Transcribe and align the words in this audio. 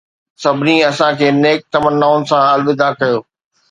سڀني 0.41 0.75
اسان 0.89 1.11
کي 1.19 1.27
نيڪ 1.43 1.59
تمنائن 1.73 2.21
سان 2.29 2.43
الوداع 2.53 2.91
ڪيو 2.99 3.17